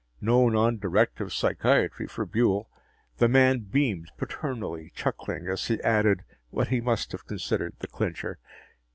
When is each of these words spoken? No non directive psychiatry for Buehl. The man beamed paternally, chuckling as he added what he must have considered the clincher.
No 0.19 0.49
non 0.49 0.79
directive 0.79 1.31
psychiatry 1.31 2.07
for 2.07 2.25
Buehl. 2.25 2.65
The 3.17 3.27
man 3.27 3.59
beamed 3.59 4.09
paternally, 4.17 4.91
chuckling 4.95 5.47
as 5.47 5.67
he 5.67 5.79
added 5.81 6.23
what 6.49 6.69
he 6.69 6.81
must 6.81 7.11
have 7.11 7.27
considered 7.27 7.75
the 7.81 7.87
clincher. 7.87 8.39